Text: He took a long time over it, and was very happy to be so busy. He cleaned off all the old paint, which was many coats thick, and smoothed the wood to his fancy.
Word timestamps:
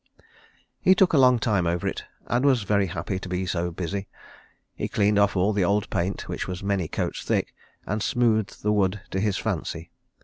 He 0.79 0.95
took 0.95 1.13
a 1.13 1.19
long 1.19 1.37
time 1.37 1.67
over 1.67 1.87
it, 1.87 2.05
and 2.25 2.43
was 2.43 2.63
very 2.63 2.87
happy 2.87 3.19
to 3.19 3.29
be 3.29 3.45
so 3.45 3.69
busy. 3.69 4.07
He 4.73 4.87
cleaned 4.87 5.19
off 5.19 5.35
all 5.37 5.53
the 5.53 5.63
old 5.63 5.87
paint, 5.91 6.27
which 6.27 6.47
was 6.47 6.63
many 6.63 6.87
coats 6.87 7.21
thick, 7.23 7.53
and 7.85 8.01
smoothed 8.01 8.63
the 8.63 8.73
wood 8.73 9.01
to 9.11 9.19
his 9.19 9.37
fancy. 9.37 9.91